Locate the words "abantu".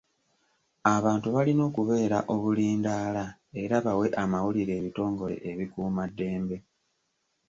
0.95-1.27